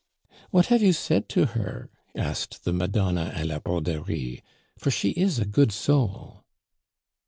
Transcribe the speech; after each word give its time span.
"What 0.49 0.65
have 0.73 0.81
you 0.81 0.93
said 0.93 1.29
to 1.29 1.45
her?" 1.45 1.91
asked 2.15 2.63
the 2.65 2.73
Madonna 2.73 3.31
a 3.35 3.45
la 3.45 3.59
broderie, 3.59 4.41
"for 4.75 4.89
she 4.89 5.11
is 5.11 5.37
a 5.37 5.45
good 5.45 5.71
soul." 5.71 6.43